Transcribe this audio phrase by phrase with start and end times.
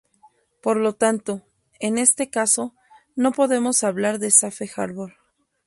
[0.63, 1.43] Por lo tanto,
[1.79, 2.73] en este caso,
[3.15, 5.13] no podemos hablar de safe harbor.